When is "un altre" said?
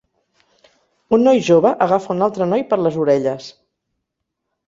2.15-2.47